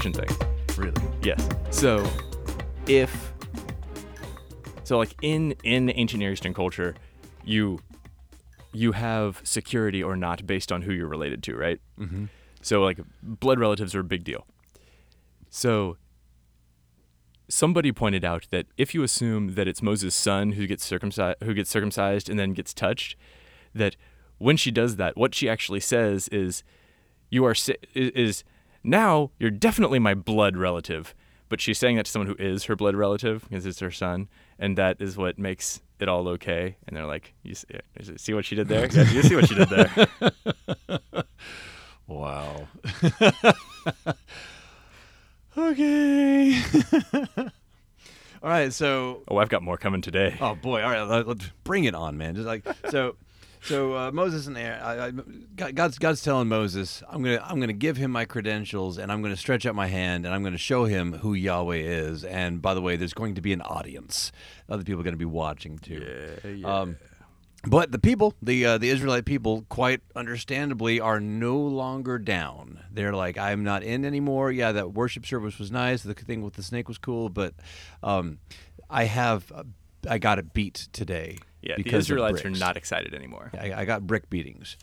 circumcision 0.00 0.12
thing. 0.12 0.76
Really? 0.76 1.02
Yes. 1.22 1.48
So, 1.70 2.08
if 2.86 3.32
so, 4.84 4.98
like 4.98 5.14
in 5.22 5.54
in 5.64 5.90
ancient 5.90 6.20
Near 6.20 6.32
Eastern 6.32 6.54
culture, 6.54 6.94
you 7.44 7.80
you 8.72 8.92
have 8.92 9.40
security 9.44 10.02
or 10.02 10.16
not 10.16 10.46
based 10.46 10.70
on 10.70 10.82
who 10.82 10.92
you're 10.92 11.08
related 11.08 11.42
to, 11.44 11.56
right? 11.56 11.80
Mm-hmm. 11.98 12.26
So, 12.62 12.82
like 12.82 13.00
blood 13.22 13.58
relatives 13.58 13.94
are 13.94 14.00
a 14.00 14.04
big 14.04 14.24
deal. 14.24 14.46
So, 15.50 15.96
somebody 17.48 17.92
pointed 17.92 18.24
out 18.24 18.46
that 18.50 18.66
if 18.76 18.94
you 18.94 19.02
assume 19.02 19.54
that 19.54 19.66
it's 19.66 19.82
Moses' 19.82 20.14
son 20.14 20.52
who 20.52 20.66
gets 20.66 20.84
circumcised, 20.84 21.38
who 21.42 21.54
gets 21.54 21.70
circumcised 21.70 22.30
and 22.30 22.38
then 22.38 22.52
gets 22.52 22.72
touched, 22.72 23.16
that 23.74 23.96
when 24.38 24.56
she 24.56 24.70
does 24.70 24.96
that, 24.96 25.16
what 25.16 25.34
she 25.34 25.48
actually 25.48 25.80
says 25.80 26.28
is, 26.28 26.62
"You 27.28 27.44
are 27.44 27.54
is 27.94 28.44
now 28.82 29.30
you're 29.38 29.50
definitely 29.50 29.98
my 29.98 30.14
blood 30.14 30.56
relative." 30.56 31.14
But 31.48 31.60
she's 31.60 31.78
saying 31.78 31.96
that 31.96 32.04
to 32.06 32.10
someone 32.12 32.28
who 32.28 32.36
is 32.38 32.64
her 32.64 32.76
blood 32.76 32.94
relative 32.94 33.44
because 33.48 33.66
it's 33.66 33.80
her 33.80 33.90
son, 33.90 34.28
and 34.58 34.78
that 34.78 35.00
is 35.00 35.16
what 35.16 35.36
makes 35.36 35.80
it 35.98 36.08
all 36.08 36.28
okay. 36.28 36.76
And 36.86 36.96
they're 36.96 37.06
like, 37.06 37.34
"You 37.42 37.56
see, 37.56 37.66
eh, 37.74 38.02
see 38.16 38.34
what 38.34 38.44
she 38.44 38.54
did 38.54 38.68
there? 38.68 38.86
Yeah, 38.92 39.10
you 39.10 39.22
see 39.22 39.34
what 39.34 39.48
she 39.48 39.56
did 39.56 39.68
there?" 39.68 41.10
Wow. 42.06 42.66
okay. 45.56 46.60
all 47.38 47.48
right, 48.42 48.72
so 48.72 49.22
Oh, 49.28 49.36
I've 49.36 49.48
got 49.48 49.62
more 49.62 49.76
coming 49.76 50.00
today. 50.00 50.36
oh 50.40 50.54
boy, 50.56 50.82
all 50.82 50.90
right, 50.90 51.02
let, 51.02 51.28
let's 51.28 51.50
bring 51.64 51.84
it 51.84 51.94
on, 51.94 52.16
man. 52.18 52.34
Just 52.34 52.46
like 52.46 52.64
so, 52.90 53.14
so 53.62 53.96
uh, 53.96 54.10
Moses 54.12 54.46
and 54.46 54.56
Aaron, 54.56 54.80
I, 54.82 55.06
I, 55.06 55.72
God's 55.72 55.98
God's 55.98 56.22
telling 56.22 56.48
Moses, 56.48 57.02
I'm 57.08 57.22
gonna 57.22 57.42
I'm 57.44 57.60
gonna 57.60 57.72
give 57.72 57.96
him 57.96 58.10
my 58.10 58.24
credentials, 58.24 58.98
and 58.98 59.12
I'm 59.12 59.22
gonna 59.22 59.36
stretch 59.36 59.66
out 59.66 59.74
my 59.74 59.86
hand, 59.86 60.24
and 60.24 60.34
I'm 60.34 60.42
gonna 60.42 60.58
show 60.58 60.84
him 60.84 61.14
who 61.14 61.34
Yahweh 61.34 61.76
is. 61.76 62.24
And 62.24 62.62
by 62.62 62.74
the 62.74 62.80
way, 62.80 62.96
there's 62.96 63.14
going 63.14 63.34
to 63.34 63.40
be 63.40 63.52
an 63.52 63.62
audience. 63.62 64.32
Other 64.68 64.84
people 64.84 65.00
are 65.00 65.04
going 65.04 65.14
to 65.14 65.18
be 65.18 65.24
watching 65.24 65.78
too. 65.78 66.38
Yeah, 66.44 66.50
yeah. 66.50 66.80
Um, 66.80 66.96
but 67.66 67.92
the 67.92 67.98
people, 67.98 68.34
the 68.40 68.64
uh, 68.64 68.78
the 68.78 68.88
Israelite 68.88 69.26
people, 69.26 69.66
quite 69.68 70.00
understandably, 70.16 70.98
are 70.98 71.20
no 71.20 71.58
longer 71.58 72.18
down. 72.18 72.80
They're 72.90 73.12
like, 73.12 73.36
I'm 73.36 73.62
not 73.62 73.82
in 73.82 74.06
anymore. 74.06 74.50
Yeah, 74.50 74.72
that 74.72 74.94
worship 74.94 75.26
service 75.26 75.58
was 75.58 75.70
nice. 75.70 76.02
The 76.02 76.14
thing 76.14 76.42
with 76.42 76.54
the 76.54 76.62
snake 76.62 76.88
was 76.88 76.96
cool, 76.96 77.28
but 77.28 77.52
um, 78.02 78.38
I 78.88 79.04
have, 79.04 79.52
uh, 79.54 79.64
I 80.08 80.16
got 80.16 80.38
it 80.38 80.54
beat 80.54 80.88
today. 80.92 81.38
Yeah, 81.62 81.76
the 81.76 81.94
Israelites 81.94 82.44
are 82.44 82.50
not 82.50 82.76
excited 82.76 83.14
anymore. 83.14 83.50
I, 83.58 83.72
I 83.72 83.84
got 83.84 84.06
brick 84.06 84.30
beatings. 84.30 84.76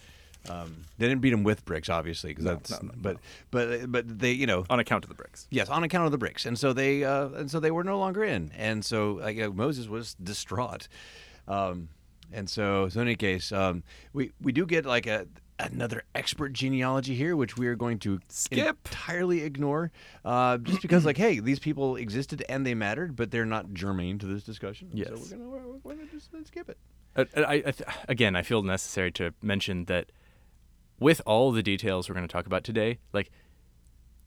Um, 0.50 0.84
they 0.98 1.08
didn't 1.08 1.22
beat 1.22 1.32
them 1.32 1.44
with 1.44 1.66
bricks, 1.66 1.90
obviously, 1.90 2.32
because 2.32 2.46
that's. 2.46 2.72
no, 2.72 2.90
no, 2.90 2.94
but 2.98 3.18
but 3.52 3.92
but 3.92 4.20
they, 4.20 4.32
you 4.32 4.48
know, 4.48 4.66
on 4.70 4.80
account 4.80 5.04
of 5.04 5.10
the 5.10 5.16
bricks. 5.16 5.48
Yes, 5.50 5.70
on 5.70 5.84
account 5.84 6.06
of 6.06 6.12
the 6.12 6.18
bricks, 6.18 6.46
and 6.46 6.58
so 6.58 6.74
they 6.74 7.04
uh, 7.04 7.30
and 7.30 7.52
so 7.52 7.60
they 7.60 7.72
were 7.72 7.84
no 7.84 8.00
longer 8.00 8.24
in, 8.24 8.52
and 8.56 8.84
so 8.84 9.14
like, 9.14 9.36
you 9.36 9.44
know, 9.44 9.52
Moses 9.52 9.88
was 9.88 10.14
distraught, 10.16 10.88
um, 11.48 11.90
and 12.32 12.50
so 12.50 12.88
so 12.90 13.02
in 13.02 13.08
any 13.08 13.16
case, 13.16 13.52
um, 13.52 13.84
we 14.14 14.32
we 14.42 14.52
do 14.52 14.66
get 14.66 14.86
like 14.86 15.06
a 15.06 15.28
another 15.60 16.04
expert 16.14 16.54
genealogy 16.54 17.16
here, 17.16 17.36
which 17.36 17.58
we 17.58 17.68
are 17.68 17.76
going 17.76 18.00
to 18.00 18.20
Skip. 18.30 18.78
entirely 18.86 19.42
ignore, 19.42 19.92
uh, 20.24 20.58
just 20.58 20.82
because 20.82 21.06
like 21.06 21.18
hey, 21.18 21.40
these 21.40 21.60
people 21.60 21.96
existed 21.96 22.44
and 22.50 22.66
they 22.66 22.74
mattered, 22.76 23.16
but 23.16 23.32
they're 23.32 23.46
not 23.46 23.74
germane 23.74 24.20
to 24.20 24.26
this 24.26 24.44
discussion. 24.44 24.90
and 24.92 25.06
So 25.06 25.12
Yes. 25.16 25.20
we're 25.32 25.38
gonna 25.38 25.50
we're, 25.50 25.62
we're 25.84 25.94
gonna 25.96 26.08
just 26.12 26.30
skip 26.48 26.70
it. 26.70 26.78
Uh, 27.16 27.26
I, 27.36 27.54
I 27.54 27.62
th- 27.72 27.84
again, 28.08 28.36
I 28.36 28.44
feel 28.44 28.62
necessary 28.62 29.12
to 29.14 29.34
mention 29.42 29.86
that 29.86 30.12
with 31.00 31.22
all 31.26 31.52
the 31.52 31.64
details 31.64 32.08
we're 32.10 32.16
going 32.16 32.28
to 32.28 32.32
talk 32.32 32.46
about 32.46 32.64
today, 32.64 33.00
like 33.14 33.32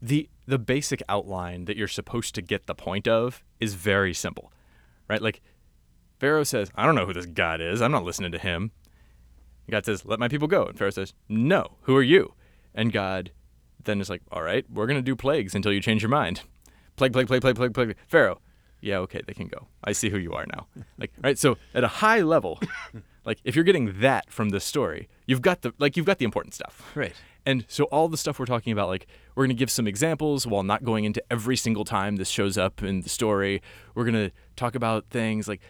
the 0.03 0.29
the 0.47 0.59
basic 0.59 1.03
outline 1.09 1.67
that 1.67 1.77
you're 1.77 1.87
supposed 1.89 2.35
to 2.35 2.43
get 2.43 2.67
the 2.67 2.75
point 2.75 3.07
of 3.07 3.45
is 3.61 3.75
very 3.75 4.15
simple, 4.15 4.53
right? 5.09 5.21
Like 5.23 5.41
Pharaoh 6.19 6.45
says, 6.45 6.71
"I 6.75 6.87
don't 6.87 6.95
know 6.95 7.07
who 7.07 7.13
this 7.13 7.27
God 7.27 7.61
is. 7.61 7.81
I'm 7.83 7.93
not 7.93 8.05
listening 8.05 8.33
to 8.33 8.39
him." 8.39 8.73
God 9.71 9.85
says, 9.85 10.05
"Let 10.05 10.19
my 10.19 10.29
people 10.29 10.49
go," 10.49 10.67
and 10.67 10.79
Pharaoh 10.79 10.91
says, 10.91 11.15
"No, 11.29 11.77
who 11.83 11.97
are 11.97 12.03
you?" 12.03 12.35
And 12.75 12.93
God 12.93 13.33
then 13.83 14.01
is 14.01 14.11
like, 14.11 14.23
"All 14.31 14.43
right, 14.43 14.65
we're 14.71 14.87
going 14.87 14.99
to 14.99 15.03
do 15.03 15.17
plagues 15.17 15.55
until 15.55 15.73
you 15.73 15.81
change 15.81 16.03
your 16.03 16.11
mind." 16.11 16.43
Plague, 16.97 17.13
plague, 17.13 17.29
plague, 17.29 17.41
plague, 17.41 17.57
plague, 17.57 17.73
plague. 17.73 17.97
Pharaoh, 18.09 18.41
yeah, 18.81 18.99
okay, 18.99 19.23
they 19.27 19.35
can 19.35 19.49
go. 19.49 19.69
I 19.85 19.93
see 19.93 20.11
who 20.11 20.19
you 20.19 20.33
are 20.33 20.47
now. 20.55 20.67
Like, 20.99 21.13
right? 21.23 21.39
So 21.39 21.57
at 21.75 21.85
a 21.85 21.89
high 21.89 22.21
level, 22.21 22.61
like 23.25 23.39
if 23.45 23.55
you're 23.55 23.65
getting 23.65 24.01
that 24.01 24.31
from 24.31 24.51
this 24.51 24.65
story, 24.65 25.09
you've 25.27 25.43
got 25.43 25.63
the 25.63 25.73
like 25.79 25.97
you've 25.97 26.07
got 26.07 26.19
the 26.19 26.25
important 26.25 26.55
stuff. 26.55 26.91
Right. 26.95 27.15
And 27.47 27.65
so 27.69 27.85
all 27.85 28.09
the 28.09 28.17
stuff 28.17 28.39
we're 28.39 28.47
talking 28.47 28.73
about, 28.73 28.89
like 28.89 29.07
we're 29.35 29.45
gonna 29.45 29.55
give 29.55 29.71
some 29.71 29.87
examples 29.87 30.47
while 30.47 30.63
not 30.63 30.85
going 30.85 31.05
into 31.05 31.23
every 31.31 31.57
single 31.57 31.85
time 31.85 32.17
this 32.17 32.29
shows 32.29 32.59
up 32.59 32.83
in 32.83 33.01
the 33.01 33.09
story. 33.09 33.63
We're 33.95 34.05
gonna 34.05 34.31
talk 34.57 34.75
about 34.75 35.07
things 35.11 35.49
like, 35.49 35.61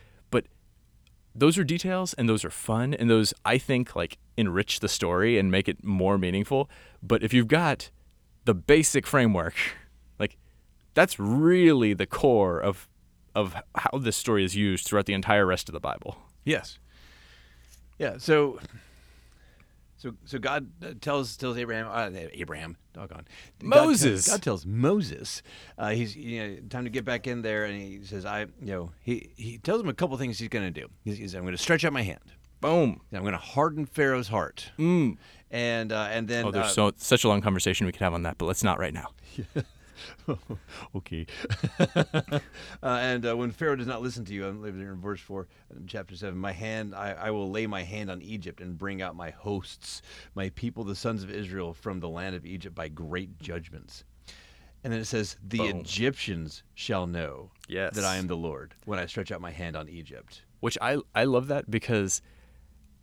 those 1.35 1.59
are 1.59 1.65
details 1.65 2.15
and 2.15 2.29
those 2.29 2.45
are 2.45 2.51
fun 2.51 2.95
and 2.95 3.09
those 3.09 3.33
I 3.45 3.59
think 3.59 3.95
like 3.95 4.19
enrich 4.37 4.81
the 4.81 4.89
story 4.89 5.39
and 5.39 5.51
make 5.51 5.69
it 5.69 5.85
more 5.85 6.19
meaningful. 6.19 6.69
But 7.03 7.23
if 7.23 7.33
you've 7.33 7.49
got 7.49 7.91
the 8.45 8.55
basic 8.55 9.07
framework, 9.07 9.55
like 10.19 10.37
that's 10.95 11.19
really 11.19 11.95
the 11.95 12.07
core 12.07 12.59
of 12.61 12.89
of 13.35 13.55
how 13.77 13.99
this 13.99 14.17
story 14.17 14.45
is 14.45 14.57
used 14.57 14.87
throughout 14.87 15.07
the 15.07 15.15
entire 15.15 15.47
rest 15.47 15.69
of 15.69 15.73
the 15.73 15.81
Bible. 15.81 16.17
Yes. 16.45 16.79
Yeah. 17.99 18.19
So. 18.19 18.59
So, 20.01 20.15
so 20.25 20.39
God 20.39 20.71
uh, 20.83 20.95
tells 20.99 21.37
tells 21.37 21.59
Abraham, 21.59 21.87
uh, 21.93 22.11
Abraham, 22.33 22.79
doggone, 22.95 23.27
Moses. 23.63 24.25
tells- 24.25 24.37
God 24.39 24.43
tells 24.43 24.65
Moses, 24.65 25.43
uh, 25.77 25.91
he's 25.91 26.17
you 26.17 26.41
know 26.41 26.57
time 26.71 26.85
to 26.85 26.91
get 26.91 27.05
back 27.05 27.27
in 27.27 27.43
there, 27.43 27.67
and 27.67 27.79
he 27.79 28.01
says, 28.03 28.25
I, 28.25 28.41
you 28.63 28.73
know, 28.73 28.93
he 29.03 29.29
he 29.37 29.59
tells 29.59 29.83
him 29.83 29.91
a 29.91 29.93
couple 29.93 30.17
things 30.17 30.39
he's 30.39 30.49
going 30.49 30.65
to 30.73 30.81
do. 30.81 30.89
He's, 31.05 31.19
he's 31.19 31.35
I'm 31.35 31.43
going 31.43 31.53
to 31.55 31.59
stretch 31.63 31.85
out 31.85 31.93
my 31.93 32.01
hand. 32.01 32.21
Boom. 32.63 33.03
I'm 33.13 33.21
going 33.21 33.33
to 33.33 33.39
harden 33.39 33.85
Pharaoh's 33.85 34.29
heart, 34.29 34.71
Mm. 34.79 35.19
and 35.51 35.93
uh, 35.93 36.09
and 36.11 36.27
then 36.27 36.47
Oh, 36.47 36.51
there's 36.51 36.69
uh, 36.79 36.91
so 36.91 36.93
such 36.97 37.25
a 37.25 37.29
long 37.29 37.43
conversation 37.43 37.85
we 37.85 37.93
could 37.93 38.01
have 38.01 38.15
on 38.15 38.23
that, 38.23 38.39
but 38.39 38.47
let's 38.47 38.65
not 38.65 38.79
right 38.79 38.95
now. 38.95 39.09
okay. 40.97 41.27
uh, 41.79 42.41
and 42.83 43.27
uh, 43.27 43.37
when 43.37 43.51
Pharaoh 43.51 43.77
does 43.77 43.87
not 43.87 44.03
listen 44.03 44.25
to 44.27 44.35
you, 44.35 44.47
I'm 44.47 44.63
living 44.63 44.81
here 44.81 44.93
in 44.93 45.01
verse 45.01 45.21
4, 45.21 45.47
chapter 45.87 46.17
7. 46.17 46.37
My 46.39 46.53
hand, 46.53 46.95
I, 46.95 47.13
I 47.13 47.31
will 47.31 47.51
lay 47.51 47.67
my 47.67 47.83
hand 47.83 48.11
on 48.11 48.23
Egypt 48.23 48.61
and 48.61 48.77
bring 48.79 49.03
out 49.03 49.17
my 49.17 49.31
hosts, 49.31 50.03
my 50.35 50.51
people, 50.51 50.85
the 50.85 50.95
sons 50.95 51.23
of 51.23 51.31
Israel, 51.31 51.75
from 51.75 52.01
the 52.01 52.09
land 52.09 52.35
of 52.35 52.47
Egypt 52.47 52.75
by 52.75 52.89
great 52.89 53.39
judgments. 53.41 54.05
And 54.83 54.93
then 54.93 55.01
it 55.01 55.07
says, 55.07 55.37
The 55.47 55.59
Boom. 55.59 55.81
Egyptians 55.81 56.63
shall 56.75 57.07
know 57.07 57.51
Yes. 57.69 57.95
that 57.95 58.05
I 58.05 58.17
am 58.17 58.27
the 58.27 58.37
Lord 58.37 58.75
when 58.87 58.99
I 58.99 59.07
stretch 59.07 59.31
out 59.31 59.41
my 59.41 59.51
hand 59.51 59.77
on 59.77 59.89
Egypt. 59.89 60.43
Which 60.61 60.77
I 60.81 60.99
I 61.15 61.25
love 61.25 61.47
that 61.49 61.71
because 61.71 62.21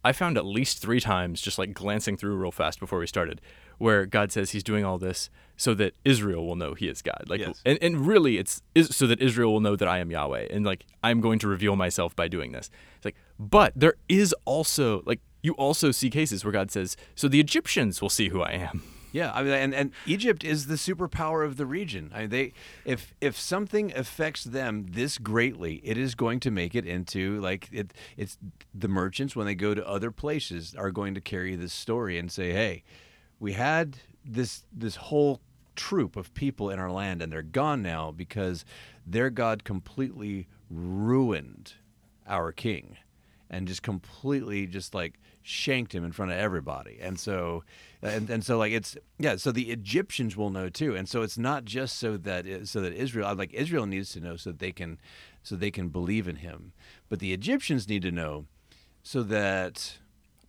I 0.03 0.12
found 0.12 0.38
at 0.38 0.46
least 0.46 0.80
three 0.80 1.00
times 1.00 1.41
just 1.41 1.58
like 1.58 1.74
glancing 1.74 2.18
through 2.18 2.35
real 2.35 2.52
fast 2.52 2.80
before 2.80 3.00
we 3.00 3.08
started, 3.08 3.41
where 3.78 4.06
God 4.06 4.31
says 4.31 4.52
He's 4.52 4.63
doing 4.63 4.85
all 4.85 4.97
this 4.97 5.30
so 5.56 5.74
that 5.74 5.94
Israel 6.06 6.46
will 6.46 6.56
know 6.56 6.74
He 6.74 6.88
is 6.88 7.02
God. 7.02 7.24
Like, 7.28 7.41
Yes. 7.41 7.62
and, 7.66 7.78
and 7.81 8.06
really, 8.08 8.38
it's 8.38 8.62
is 8.75 8.96
so 8.96 9.08
that 9.08 9.22
Israel 9.22 9.52
will 9.52 9.59
know 9.59 9.75
that 9.75 9.88
I 9.88 10.00
am 10.00 10.12
Yahweh, 10.12 10.47
and 10.52 10.66
like 10.66 10.85
I'm 11.03 11.19
going 11.22 11.40
to 11.40 11.47
reveal 11.47 11.75
myself 11.75 12.16
by 12.16 12.28
doing 12.28 12.52
this. 12.52 12.69
It's 12.96 13.06
like, 13.06 13.16
but 13.40 13.74
there 13.75 13.96
is 14.08 14.34
also 14.46 15.02
like 15.06 15.19
you 15.44 15.53
also 15.53 15.91
see 15.91 16.09
cases 16.09 16.44
where 16.44 16.52
God 16.52 16.72
says, 16.72 16.97
so 17.16 17.28
the 17.28 17.40
Egyptians 17.40 18.02
will 18.02 18.09
see 18.09 18.29
who 18.29 18.41
I 18.41 18.52
am. 18.52 18.84
Yeah, 19.17 19.31
I 19.34 19.41
mean, 19.41 19.53
and, 19.53 19.73
and 19.73 19.91
Egypt 20.05 20.43
is 20.43 20.67
the 20.67 20.75
superpower 20.75 21.43
of 21.43 21.58
the 21.58 21.66
region. 21.66 22.11
I 22.14 22.19
mean, 22.22 22.29
they 22.29 22.53
if 22.85 23.16
if 23.19 23.35
something 23.35 23.91
affects 23.96 24.43
them 24.43 24.85
this 24.91 25.17
greatly, 25.17 25.81
it 25.84 25.97
is 25.97 26.14
going 26.14 26.40
to 26.41 26.52
make 26.52 26.75
it 26.75 26.85
into 26.85 27.41
like 27.41 27.67
it. 27.72 27.96
It's 28.16 28.37
the 28.75 28.87
merchants 28.87 29.35
when 29.35 29.47
they 29.47 29.55
go 29.55 29.73
to 29.73 29.87
other 29.87 30.11
places 30.11 30.75
are 30.75 30.91
going 30.91 31.16
to 31.16 31.22
carry 31.22 31.55
this 31.55 31.73
story 31.73 32.19
and 32.19 32.31
say, 32.31 32.52
"Hey, 32.52 32.84
we 33.40 33.53
had 33.53 33.97
this 34.23 34.66
this 34.72 34.97
whole 34.97 35.41
troop 35.75 36.16
of 36.16 36.31
people 36.35 36.69
in 36.69 36.78
our 36.78 36.91
land, 36.91 37.23
and 37.23 37.34
they're 37.34 37.41
gone 37.41 37.81
now 37.81 38.11
because 38.11 38.66
their 39.03 39.31
God 39.31 39.64
completely 39.64 40.47
ruined 40.69 41.73
our 42.28 42.52
king." 42.52 42.97
And 43.49 43.67
just 43.67 43.84
completely 43.84 44.67
just 44.67 44.94
like 44.94 45.20
shanked 45.41 45.94
him 45.94 46.03
in 46.03 46.11
front 46.11 46.32
of 46.32 46.38
everybody. 46.38 46.97
And 47.02 47.20
so 47.20 47.64
and, 48.02 48.29
and 48.29 48.44
so 48.44 48.58
like 48.58 48.72
it's 48.72 48.97
yeah, 49.17 49.35
so 49.38 49.52
the 49.52 49.72
Egyptians 49.72 50.35
will 50.35 50.49
know 50.49 50.70
too. 50.70 50.96
And 50.96 51.08
so 51.08 51.22
it's 51.22 51.38
not 51.38 51.66
just 51.66 51.97
so 51.97 52.17
that 52.17 52.46
it, 52.46 52.67
so 52.67 52.82
that 52.82 52.94
Israel 52.94 53.34
like 53.35 53.53
Israel 53.53 53.85
needs 53.85 54.11
to 54.14 54.20
know 54.20 54.35
so 54.35 54.52
that 54.52 54.59
they 54.59 54.72
can 54.72 54.99
so 55.44 55.55
they 55.55 55.72
can 55.72 55.90
believe 55.90 56.28
in 56.28 56.38
him. 56.38 56.73
But 57.09 57.20
the 57.20 57.34
Egyptians 57.34 57.88
need 57.88 58.02
to 58.03 58.11
know 58.11 58.46
so 59.03 59.23
that 59.23 59.97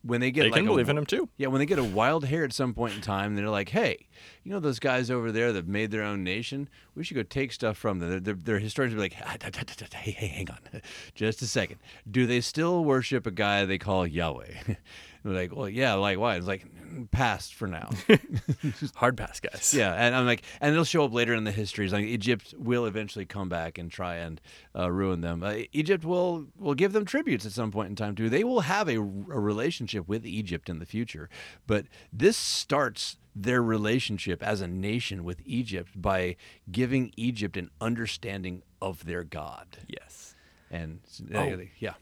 when 0.02 0.20
they 0.20 0.30
get 0.30 0.42
They 0.42 0.50
like 0.50 0.58
can 0.60 0.66
a- 0.66 0.70
believe 0.70 0.88
in 0.88 0.96
Him 0.98 1.06
too. 1.06 1.28
yeah, 1.36 1.48
when 1.48 1.58
they 1.58 1.66
get 1.66 1.78
a 1.78 1.84
wild 1.84 2.24
hair 2.26 2.44
at 2.44 2.52
some 2.52 2.72
point 2.74 2.94
in 2.94 3.00
time, 3.00 3.34
they're 3.34 3.48
like, 3.50 3.68
"Hey, 3.70 4.06
you 4.44 4.50
know 4.52 4.60
those 4.60 4.78
guys 4.78 5.10
over 5.10 5.32
there 5.32 5.52
that 5.52 5.66
made 5.66 5.90
their 5.90 6.02
own 6.02 6.22
nation? 6.24 6.68
We 6.94 7.04
should 7.04 7.16
go 7.16 7.22
take 7.24 7.52
stuff 7.52 7.76
from 7.76 7.98
them." 7.98 8.10
Their, 8.10 8.20
their, 8.20 8.34
their 8.34 8.58
historians 8.58 8.94
will 8.94 9.02
be 9.02 9.14
like, 9.14 9.16
"Ah, 9.26 9.36
da, 9.38 9.50
da, 9.50 9.60
da, 9.62 9.74
da, 9.76 9.86
da, 9.90 9.98
"Hey, 9.98 10.12
hey, 10.12 10.28
hang 10.28 10.50
on, 10.50 10.58
just 11.14 11.42
a 11.42 11.46
second. 11.46 11.78
Do 12.10 12.26
they 12.26 12.40
still 12.40 12.84
worship 12.84 13.26
a 13.26 13.30
guy 13.32 13.64
they 13.64 13.78
call 13.78 14.06
Yahweh?" 14.06 14.54
And 15.24 15.34
like, 15.34 15.54
well, 15.54 15.68
yeah, 15.68 15.94
like 15.94 16.18
why? 16.18 16.36
It's 16.36 16.46
like 16.46 16.64
past 17.10 17.54
for 17.54 17.66
now. 17.68 17.90
Hard 18.96 19.16
pass, 19.16 19.40
guys. 19.40 19.74
yeah, 19.76 19.92
and 19.94 20.14
I'm 20.14 20.26
like, 20.26 20.42
and 20.60 20.72
it'll 20.72 20.84
show 20.84 21.04
up 21.04 21.12
later 21.12 21.34
in 21.34 21.44
the 21.44 21.52
histories. 21.52 21.92
Like 21.92 22.04
Egypt 22.04 22.54
will 22.58 22.86
eventually 22.86 23.24
come 23.26 23.48
back 23.48 23.78
and 23.78 23.90
try 23.90 24.16
and 24.16 24.40
uh, 24.76 24.90
ruin 24.90 25.20
them. 25.20 25.42
Uh, 25.42 25.54
Egypt 25.72 26.04
will 26.04 26.46
will 26.58 26.74
give 26.74 26.92
them 26.92 27.04
tributes 27.04 27.44
at 27.46 27.52
some 27.52 27.70
point 27.70 27.88
in 27.90 27.96
time 27.96 28.14
too. 28.14 28.28
They 28.30 28.44
will 28.44 28.60
have 28.60 28.88
a, 28.88 28.96
a 28.96 29.00
relationship 29.00 30.08
with 30.08 30.24
Egypt 30.26 30.68
in 30.68 30.78
the 30.78 30.86
future, 30.86 31.28
but 31.66 31.86
this 32.12 32.36
starts 32.36 33.16
their 33.36 33.62
relationship 33.62 34.42
as 34.42 34.60
a 34.60 34.66
nation 34.66 35.22
with 35.22 35.40
Egypt 35.44 35.90
by 35.94 36.34
giving 36.72 37.12
Egypt 37.16 37.56
an 37.56 37.70
understanding 37.80 38.62
of 38.82 39.04
their 39.04 39.22
God. 39.22 39.78
Yes. 39.86 40.34
And 40.70 41.00
Oh. 41.34 41.58
yeah, 41.78 41.94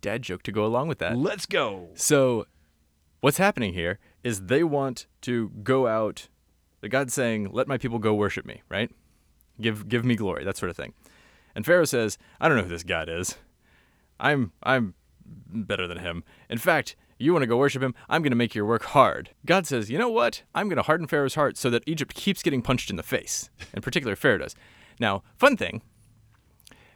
Dad 0.00 0.22
joke 0.22 0.42
to 0.44 0.52
go 0.52 0.64
along 0.64 0.88
with 0.88 0.98
that. 0.98 1.16
let's 1.16 1.46
go. 1.46 1.88
So, 1.94 2.46
what's 3.20 3.38
happening 3.38 3.74
here 3.74 3.98
is 4.24 4.46
they 4.46 4.64
want 4.64 5.06
to 5.22 5.50
go 5.62 5.86
out. 5.86 6.28
The 6.80 6.88
God's 6.88 7.12
saying, 7.14 7.50
"Let 7.52 7.68
my 7.68 7.78
people 7.78 7.98
go 7.98 8.14
worship 8.14 8.46
me," 8.46 8.62
right? 8.68 8.90
Give 9.60 9.88
give 9.88 10.04
me 10.04 10.16
glory, 10.16 10.44
that 10.44 10.56
sort 10.56 10.70
of 10.70 10.76
thing. 10.76 10.94
And 11.54 11.66
Pharaoh 11.66 11.84
says, 11.84 12.16
"I 12.40 12.48
don't 12.48 12.56
know 12.56 12.62
who 12.64 12.70
this 12.70 12.82
God 12.82 13.08
is. 13.08 13.36
I'm 14.18 14.52
I'm 14.62 14.94
better 15.24 15.86
than 15.86 15.98
him. 15.98 16.24
In 16.48 16.58
fact, 16.58 16.96
you 17.18 17.32
want 17.32 17.42
to 17.42 17.46
go 17.46 17.58
worship 17.58 17.82
him? 17.82 17.94
I'm 18.08 18.22
going 18.22 18.30
to 18.30 18.36
make 18.36 18.54
your 18.54 18.64
work 18.64 18.84
hard." 18.84 19.30
God 19.44 19.66
says, 19.66 19.90
"You 19.90 19.98
know 19.98 20.08
what? 20.08 20.42
I'm 20.54 20.68
going 20.68 20.76
to 20.76 20.82
harden 20.82 21.06
Pharaoh's 21.06 21.34
heart 21.34 21.56
so 21.56 21.68
that 21.70 21.84
Egypt 21.86 22.14
keeps 22.14 22.42
getting 22.42 22.62
punched 22.62 22.88
in 22.88 22.96
the 22.96 23.02
face. 23.02 23.50
In 23.74 23.82
particular, 23.82 24.16
Pharaoh 24.16 24.38
does." 24.38 24.54
Now, 24.98 25.22
fun 25.36 25.56
thing, 25.56 25.82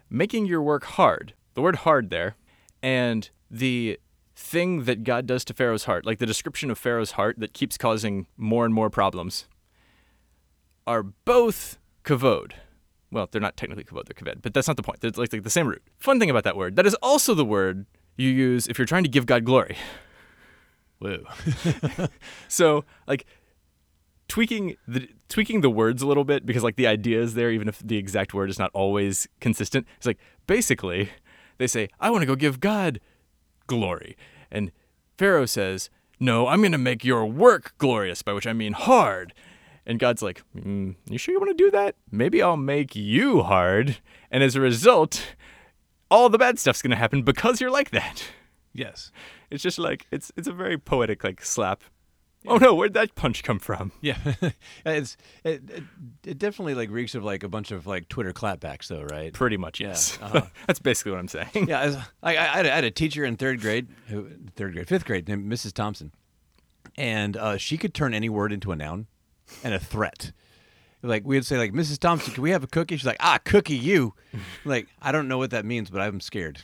making 0.08 0.46
your 0.46 0.62
work 0.62 0.84
hard. 0.84 1.34
The 1.54 1.62
word 1.62 1.76
hard 1.76 2.10
there, 2.10 2.36
and 2.84 3.30
the 3.50 3.98
thing 4.36 4.84
that 4.84 5.04
God 5.04 5.24
does 5.26 5.42
to 5.46 5.54
Pharaoh's 5.54 5.84
heart, 5.84 6.04
like 6.04 6.18
the 6.18 6.26
description 6.26 6.70
of 6.70 6.76
Pharaoh's 6.76 7.12
heart 7.12 7.36
that 7.38 7.54
keeps 7.54 7.78
causing 7.78 8.26
more 8.36 8.66
and 8.66 8.74
more 8.74 8.90
problems, 8.90 9.48
are 10.86 11.02
both 11.02 11.78
kavod. 12.04 12.52
Well, 13.10 13.26
they're 13.32 13.40
not 13.40 13.56
technically 13.56 13.84
kavod, 13.84 14.04
they're 14.04 14.14
kaved, 14.14 14.42
but 14.42 14.52
that's 14.52 14.68
not 14.68 14.76
the 14.76 14.82
point. 14.82 15.00
They're 15.00 15.12
like, 15.16 15.32
like 15.32 15.44
the 15.44 15.50
same 15.50 15.66
root. 15.66 15.82
Fun 15.98 16.20
thing 16.20 16.28
about 16.28 16.44
that 16.44 16.58
word, 16.58 16.76
that 16.76 16.84
is 16.84 16.92
also 16.96 17.32
the 17.32 17.44
word 17.44 17.86
you 18.18 18.28
use 18.28 18.66
if 18.66 18.76
you're 18.76 18.84
trying 18.84 19.04
to 19.04 19.08
give 19.08 19.24
God 19.24 19.46
glory. 19.46 19.78
Whoa. 20.98 21.24
So, 22.48 22.84
like, 23.06 23.24
tweaking 24.28 24.76
the 24.86 25.08
tweaking 25.30 25.62
the 25.62 25.70
words 25.70 26.02
a 26.02 26.06
little 26.06 26.24
bit 26.24 26.44
because 26.44 26.62
like 26.62 26.76
the 26.76 26.86
idea 26.86 27.20
is 27.20 27.32
there 27.34 27.50
even 27.50 27.68
if 27.68 27.78
the 27.80 27.96
exact 27.96 28.32
word 28.32 28.48
is 28.48 28.58
not 28.58 28.70
always 28.72 29.28
consistent 29.38 29.86
it's 29.98 30.06
like 30.06 30.18
basically 30.46 31.10
they 31.58 31.66
say 31.66 31.88
i 32.00 32.10
want 32.10 32.22
to 32.22 32.26
go 32.26 32.36
give 32.36 32.60
god 32.60 33.00
glory. 33.66 34.16
And 34.50 34.72
pharaoh 35.18 35.46
says 35.46 35.90
no 36.20 36.46
i'm 36.48 36.60
going 36.60 36.72
to 36.72 36.78
make 36.78 37.04
your 37.04 37.26
work 37.26 37.74
glorious 37.78 38.22
by 38.22 38.32
which 38.32 38.46
i 38.46 38.52
mean 38.52 38.72
hard. 38.72 39.32
And 39.86 39.98
god's 39.98 40.22
like 40.22 40.42
mm, 40.56 40.94
you 41.08 41.18
sure 41.18 41.32
you 41.32 41.40
want 41.40 41.56
to 41.56 41.64
do 41.64 41.70
that? 41.70 41.96
Maybe 42.10 42.42
i'll 42.42 42.56
make 42.56 42.94
you 42.94 43.42
hard. 43.42 43.98
And 44.30 44.42
as 44.42 44.56
a 44.56 44.60
result 44.60 45.34
all 46.10 46.28
the 46.28 46.38
bad 46.38 46.58
stuff's 46.58 46.82
going 46.82 46.90
to 46.90 46.96
happen 46.96 47.22
because 47.22 47.60
you're 47.60 47.70
like 47.70 47.90
that. 47.90 48.24
Yes. 48.72 49.12
it's 49.50 49.62
just 49.62 49.78
like 49.78 50.06
it's 50.10 50.32
it's 50.36 50.48
a 50.48 50.52
very 50.52 50.76
poetic 50.76 51.22
like 51.22 51.44
slap 51.44 51.84
oh 52.46 52.56
no 52.56 52.74
where'd 52.74 52.94
that 52.94 53.14
punch 53.14 53.42
come 53.42 53.58
from 53.58 53.92
Yeah, 54.00 54.18
it's 54.84 55.16
it, 55.44 55.62
it, 55.70 55.82
it 56.24 56.38
definitely 56.38 56.74
like 56.74 56.90
reeks 56.90 57.14
of 57.14 57.24
like 57.24 57.42
a 57.42 57.48
bunch 57.48 57.70
of 57.70 57.86
like 57.86 58.08
Twitter 58.08 58.32
clapbacks 58.32 58.88
though, 58.88 59.02
right? 59.02 59.32
Pretty 59.32 59.56
much, 59.56 59.80
yes. 59.80 60.18
uh-huh. 60.22 60.42
That's 60.66 60.78
basically 60.78 61.12
what 61.12 61.20
I'm 61.20 61.28
saying. 61.28 61.68
yeah, 61.68 61.80
as, 61.80 61.96
I, 62.22 62.36
I, 62.36 62.44
had 62.44 62.66
had 62.66 62.84
a 62.84 62.90
teacher 62.90 63.24
in 63.24 63.36
third 63.36 63.60
grade, 63.60 63.88
who, 64.08 64.28
third 64.56 64.74
grade, 64.74 64.88
fifth 64.88 65.04
grade, 65.04 65.28
named 65.28 65.50
Mrs. 65.50 65.72
Thompson, 65.72 66.12
and 66.96 67.36
uh, 67.36 67.56
she 67.56 67.78
could 67.78 67.94
turn 67.94 68.14
any 68.14 68.28
word 68.28 68.52
into 68.52 68.72
a 68.72 68.76
noun 68.76 69.06
and 69.62 69.74
a 69.74 69.78
threat. 69.78 70.32
Like 71.02 71.24
we'd 71.26 71.44
say, 71.44 71.58
like 71.58 71.72
Mrs. 71.72 71.98
Thompson, 71.98 72.32
can 72.32 72.42
we 72.42 72.50
have 72.50 72.64
a 72.64 72.66
cookie? 72.66 72.96
She's 72.96 73.06
like, 73.06 73.18
ah, 73.20 73.38
cookie 73.44 73.76
you. 73.76 74.14
like 74.64 74.88
I 75.02 75.12
don't 75.12 75.28
know 75.28 75.38
what 75.38 75.50
that 75.50 75.64
means, 75.64 75.90
but 75.90 76.00
I'm 76.00 76.20
scared. 76.20 76.60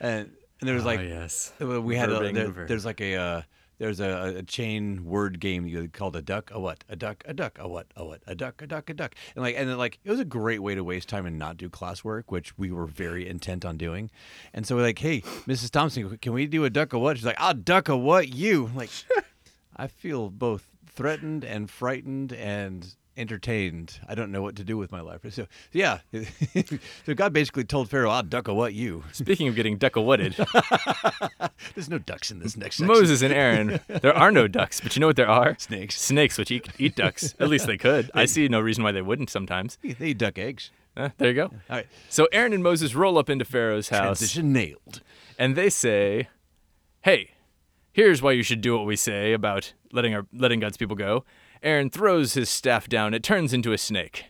and 0.00 0.30
and 0.60 0.68
there 0.68 0.74
was 0.74 0.84
like 0.84 1.00
yes. 1.00 1.52
uh, 1.60 1.80
we 1.80 1.96
had 1.96 2.10
a, 2.10 2.32
there- 2.32 2.66
there's 2.66 2.84
like 2.84 3.00
a 3.00 3.16
uh, 3.16 3.42
there's 3.84 4.00
a, 4.00 4.38
a 4.38 4.42
chain 4.42 5.04
word 5.04 5.40
game 5.40 5.66
you 5.66 5.88
called 5.88 6.16
a 6.16 6.22
duck 6.22 6.50
a 6.54 6.58
what? 6.58 6.84
A 6.88 6.96
duck 6.96 7.22
a 7.26 7.34
duck 7.34 7.58
a 7.60 7.68
what? 7.68 7.86
A 7.96 8.04
what? 8.04 8.22
A 8.26 8.34
duck 8.34 8.62
a 8.62 8.66
duck 8.66 8.88
a 8.88 8.94
duck. 8.94 9.14
And 9.36 9.44
like 9.44 9.56
and 9.58 9.68
then 9.68 9.76
like 9.76 9.98
it 10.04 10.10
was 10.10 10.20
a 10.20 10.24
great 10.24 10.60
way 10.60 10.74
to 10.74 10.82
waste 10.82 11.10
time 11.10 11.26
and 11.26 11.38
not 11.38 11.58
do 11.58 11.68
classwork 11.68 12.24
which 12.28 12.56
we 12.56 12.70
were 12.70 12.86
very 12.86 13.28
intent 13.28 13.62
on 13.62 13.76
doing. 13.76 14.10
And 14.54 14.66
so 14.66 14.76
we're 14.76 14.82
like 14.82 14.98
hey 14.98 15.20
Mrs. 15.20 15.70
Thompson 15.70 16.16
can 16.16 16.32
we 16.32 16.46
do 16.46 16.64
a 16.64 16.70
duck 16.70 16.94
a 16.94 16.98
what? 16.98 17.18
She's 17.18 17.26
like 17.26 17.36
I'll 17.38 17.52
duck 17.52 17.90
a 17.90 17.96
what 17.96 18.28
you. 18.28 18.70
Like 18.74 18.88
I 19.76 19.86
feel 19.86 20.30
both 20.30 20.64
threatened 20.86 21.44
and 21.44 21.70
frightened 21.70 22.32
and 22.32 22.94
entertained. 23.16 24.00
I 24.08 24.14
don't 24.14 24.30
know 24.32 24.42
what 24.42 24.56
to 24.56 24.64
do 24.64 24.76
with 24.76 24.90
my 24.92 25.00
life. 25.00 25.20
So 25.30 25.46
yeah, 25.72 25.98
so 27.06 27.14
God 27.14 27.32
basically 27.32 27.64
told 27.64 27.88
Pharaoh, 27.90 28.10
"I'll 28.10 28.22
duck 28.22 28.46
a 28.48 28.54
what 28.54 28.74
you." 28.74 29.04
Speaking 29.12 29.48
of 29.48 29.54
getting 29.56 29.76
duck-a-wooted, 29.78 30.36
There's 31.74 31.88
no 31.88 31.98
ducks 31.98 32.30
in 32.30 32.38
this 32.40 32.56
next 32.56 32.76
section. 32.76 32.86
Moses 32.86 33.22
and 33.22 33.32
Aaron, 33.32 33.80
there 33.88 34.16
are 34.16 34.30
no 34.30 34.46
ducks, 34.48 34.80
but 34.80 34.94
you 34.94 35.00
know 35.00 35.06
what 35.08 35.16
there 35.16 35.28
are? 35.28 35.56
Snakes. 35.58 36.00
Snakes, 36.00 36.38
which 36.38 36.50
eat, 36.50 36.68
eat 36.78 36.94
ducks. 36.96 37.34
At 37.40 37.48
least 37.48 37.66
they 37.66 37.76
could. 37.76 38.10
I 38.14 38.26
see 38.26 38.48
no 38.48 38.60
reason 38.60 38.84
why 38.84 38.92
they 38.92 39.02
wouldn't 39.02 39.30
sometimes. 39.30 39.78
They 39.82 40.08
eat 40.08 40.18
duck 40.18 40.38
eggs. 40.38 40.70
Uh, 40.96 41.08
there 41.18 41.28
you 41.28 41.34
go. 41.34 41.44
All 41.46 41.52
right. 41.70 41.86
So 42.08 42.28
Aaron 42.32 42.52
and 42.52 42.62
Moses 42.62 42.94
roll 42.94 43.18
up 43.18 43.28
into 43.28 43.44
Pharaoh's 43.44 43.88
house, 43.88 44.18
Transition 44.18 44.52
nailed. 44.52 45.00
and 45.38 45.56
they 45.56 45.68
say, 45.70 46.28
"Hey, 47.02 47.30
here's 47.94 48.20
why 48.20 48.32
you 48.32 48.42
should 48.42 48.60
do 48.60 48.76
what 48.76 48.84
we 48.84 48.96
say 48.96 49.32
about 49.32 49.72
letting 49.90 50.14
our 50.14 50.26
letting 50.34 50.60
God's 50.60 50.76
people 50.76 50.96
go." 50.96 51.24
Aaron 51.62 51.88
throws 51.88 52.34
his 52.34 52.50
staff 52.50 52.90
down. 52.90 53.14
It 53.14 53.22
turns 53.22 53.54
into 53.54 53.72
a 53.72 53.78
snake. 53.78 54.26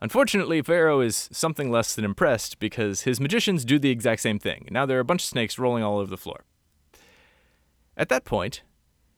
Unfortunately, 0.00 0.60
Pharaoh 0.60 1.00
is 1.00 1.28
something 1.30 1.70
less 1.70 1.94
than 1.94 2.04
impressed 2.04 2.58
because 2.58 3.02
his 3.02 3.20
magicians 3.20 3.64
do 3.64 3.78
the 3.78 3.90
exact 3.90 4.20
same 4.20 4.40
thing. 4.40 4.66
Now 4.70 4.84
there 4.84 4.98
are 4.98 5.00
a 5.00 5.04
bunch 5.04 5.22
of 5.22 5.28
snakes 5.28 5.60
rolling 5.60 5.84
all 5.84 5.98
over 5.98 6.10
the 6.10 6.16
floor. 6.16 6.44
At 7.96 8.08
that 8.08 8.24
point, 8.24 8.62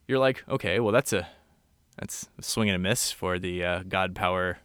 you're 0.06 0.18
like, 0.18 0.44
okay, 0.48 0.78
well 0.78 0.92
that's 0.92 1.12
a 1.12 1.28
that's 1.98 2.28
a 2.38 2.42
swing 2.42 2.68
and 2.68 2.76
a 2.76 2.78
miss 2.78 3.10
for 3.10 3.38
the 3.38 3.64
uh, 3.64 3.82
God 3.88 4.14
power 4.14 4.58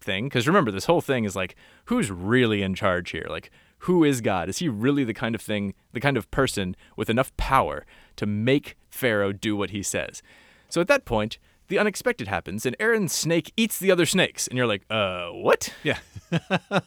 thing. 0.00 0.26
Because 0.26 0.46
remember, 0.46 0.70
this 0.70 0.84
whole 0.84 1.00
thing 1.00 1.24
is 1.24 1.34
like, 1.34 1.56
who's 1.86 2.10
really 2.10 2.62
in 2.62 2.74
charge 2.74 3.10
here? 3.10 3.26
Like, 3.28 3.50
who 3.80 4.04
is 4.04 4.20
God? 4.20 4.48
Is 4.48 4.58
he 4.58 4.68
really 4.68 5.04
the 5.04 5.14
kind 5.14 5.34
of 5.34 5.40
thing, 5.40 5.74
the 5.92 6.00
kind 6.00 6.16
of 6.16 6.30
person 6.30 6.74
with 6.96 7.08
enough 7.08 7.36
power 7.36 7.86
to 8.16 8.26
make 8.26 8.76
Pharaoh 8.90 9.32
do 9.32 9.56
what 9.56 9.70
he 9.70 9.82
says? 9.82 10.22
So 10.68 10.80
at 10.80 10.88
that 10.88 11.04
point, 11.04 11.38
the 11.68 11.78
unexpected 11.78 12.28
happens, 12.28 12.64
and 12.66 12.74
Aaron's 12.80 13.12
snake 13.12 13.52
eats 13.56 13.78
the 13.78 13.90
other 13.90 14.06
snakes, 14.06 14.46
and 14.48 14.56
you're 14.56 14.66
like, 14.66 14.84
uh, 14.90 15.28
what? 15.28 15.72
Yeah. 15.84 15.98
and, 16.30 16.82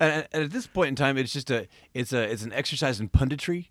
and 0.00 0.26
at 0.32 0.50
this 0.50 0.66
point 0.66 0.88
in 0.88 0.96
time, 0.96 1.16
it's 1.18 1.32
just 1.32 1.50
a 1.50 1.68
it's 1.94 2.12
a 2.12 2.22
it's 2.30 2.42
an 2.42 2.52
exercise 2.52 2.98
in 3.00 3.08
punditry 3.08 3.68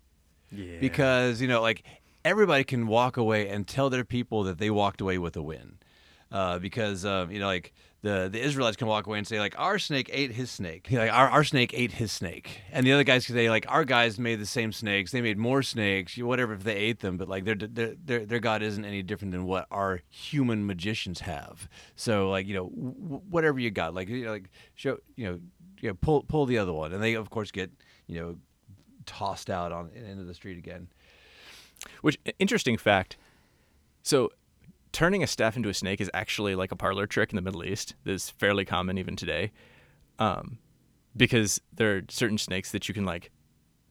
Yeah. 0.50 0.78
because 0.80 1.40
you 1.40 1.48
know 1.48 1.60
like 1.60 1.82
everybody 2.24 2.64
can 2.64 2.86
walk 2.86 3.16
away 3.16 3.48
and 3.48 3.66
tell 3.66 3.90
their 3.90 4.04
people 4.04 4.44
that 4.44 4.58
they 4.58 4.70
walked 4.70 5.00
away 5.00 5.18
with 5.18 5.36
a 5.36 5.42
win. 5.42 5.78
Uh, 6.30 6.58
because 6.58 7.04
um, 7.04 7.30
you 7.30 7.38
know, 7.40 7.46
like 7.46 7.72
the 8.02 8.28
the 8.30 8.40
Israelites 8.40 8.76
can 8.76 8.88
walk 8.88 9.06
away 9.06 9.18
and 9.18 9.26
say 9.26 9.38
like 9.38 9.54
our 9.58 9.78
snake 9.78 10.10
ate 10.12 10.32
his 10.32 10.50
snake, 10.50 10.88
like 10.90 11.12
our, 11.12 11.28
our 11.28 11.44
snake 11.44 11.72
ate 11.72 11.92
his 11.92 12.10
snake, 12.10 12.62
and 12.72 12.86
the 12.86 12.92
other 12.92 13.04
guys 13.04 13.26
can 13.26 13.34
say 13.34 13.48
like 13.48 13.64
our 13.68 13.84
guys 13.84 14.18
made 14.18 14.40
the 14.40 14.46
same 14.46 14.72
snakes, 14.72 15.12
they 15.12 15.20
made 15.20 15.38
more 15.38 15.62
snakes, 15.62 16.18
whatever 16.18 16.52
if 16.54 16.64
they 16.64 16.74
ate 16.74 17.00
them, 17.00 17.16
but 17.16 17.28
like 17.28 17.44
their 17.44 17.54
their 17.54 17.94
their, 18.04 18.26
their 18.26 18.40
God 18.40 18.62
isn't 18.62 18.84
any 18.84 19.02
different 19.02 19.32
than 19.32 19.44
what 19.44 19.66
our 19.70 20.02
human 20.10 20.66
magicians 20.66 21.20
have. 21.20 21.68
So 21.94 22.28
like 22.28 22.46
you 22.46 22.54
know 22.54 22.70
w- 22.70 23.22
whatever 23.30 23.60
you 23.60 23.70
got, 23.70 23.94
like 23.94 24.08
you 24.08 24.24
know, 24.24 24.32
like 24.32 24.50
show 24.74 24.98
you 25.16 25.26
know, 25.26 25.40
you 25.80 25.88
know 25.88 25.94
pull 26.00 26.24
pull 26.24 26.46
the 26.46 26.58
other 26.58 26.72
one, 26.72 26.92
and 26.92 27.02
they 27.02 27.14
of 27.14 27.30
course 27.30 27.52
get 27.52 27.70
you 28.08 28.20
know 28.20 28.36
tossed 29.06 29.48
out 29.48 29.70
on 29.72 29.90
into 29.94 30.24
the 30.24 30.34
street 30.34 30.58
again. 30.58 30.88
Which 32.00 32.18
interesting 32.38 32.76
fact. 32.76 33.16
So, 34.02 34.30
turning 34.92 35.22
a 35.22 35.26
staff 35.26 35.56
into 35.56 35.68
a 35.68 35.74
snake 35.74 36.00
is 36.00 36.10
actually 36.14 36.54
like 36.54 36.70
a 36.70 36.76
parlor 36.76 37.06
trick 37.06 37.30
in 37.30 37.36
the 37.36 37.42
Middle 37.42 37.64
East. 37.64 37.94
That's 38.04 38.30
fairly 38.30 38.64
common 38.64 38.98
even 38.98 39.16
today, 39.16 39.52
um, 40.18 40.58
because 41.16 41.60
there 41.74 41.96
are 41.96 42.02
certain 42.08 42.38
snakes 42.38 42.70
that 42.72 42.88
you 42.88 42.94
can 42.94 43.04
like. 43.04 43.30